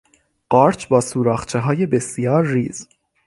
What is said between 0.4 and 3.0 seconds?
قارچ با سوراخچههای بسیار ریز